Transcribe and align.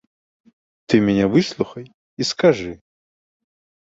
Ты 0.93 1.01
мяне 1.09 1.25
выслухай 1.35 1.85
і 2.25 2.27
скажы. 2.31 2.71